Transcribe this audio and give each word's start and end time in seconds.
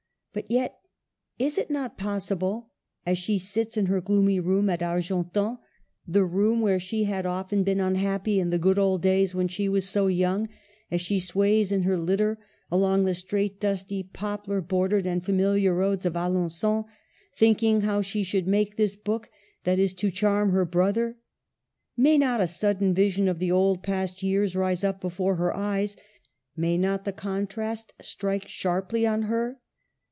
But 0.33 0.49
yet,— 0.49 0.79
is 1.39 1.57
it 1.57 1.69
not 1.69 1.97
possible?— 1.97 2.69
as 3.05 3.17
she 3.17 3.37
sits 3.37 3.75
in 3.75 3.87
her 3.87 3.99
gloomy 3.99 4.39
room 4.39 4.69
at 4.69 4.81
Argentan, 4.81 5.57
the 6.07 6.23
room 6.23 6.61
where 6.61 6.79
she 6.79 7.03
had 7.03 7.25
often 7.25 7.63
been 7.63 7.81
unhappy 7.81 8.39
in 8.39 8.49
the 8.49 8.57
good 8.57 8.79
old 8.79 9.01
days 9.01 9.35
when 9.35 9.49
she 9.49 9.67
was 9.67 9.89
so 9.89 10.07
young, 10.07 10.47
as 10.89 11.01
she 11.01 11.19
sways 11.19 11.69
in 11.69 11.81
her 11.83 11.97
litter 11.97 12.39
along 12.71 13.03
the 13.03 13.13
straight, 13.13 13.59
dusty, 13.59 14.03
poplar 14.03 14.61
bordered 14.61 15.05
and 15.05 15.25
familiar 15.25 15.75
roads 15.75 16.05
of 16.05 16.13
Alengon, 16.15 16.85
thinking 17.35 17.81
how 17.81 18.01
she 18.01 18.23
shall 18.23 18.43
make 18.43 18.77
this 18.77 18.95
book 18.95 19.29
that 19.65 19.79
is 19.79 19.93
to 19.95 20.09
charm 20.09 20.51
her 20.51 20.63
brother, 20.63 21.17
may 21.97 22.17
not 22.17 22.39
a 22.39 22.47
sudden 22.47 22.93
vision 22.93 23.27
of 23.27 23.39
the 23.39 23.51
old 23.51 23.83
past 23.83 24.23
years 24.23 24.55
rise 24.55 24.85
up 24.85 25.01
before 25.01 25.35
her 25.35 25.53
eyes; 25.53 25.97
may 26.55 26.77
not 26.77 27.03
the 27.03 27.11
contrast 27.11 27.91
strike 28.01 28.47
sharply 28.47 29.05
on 29.05 29.23
her? 29.23 29.57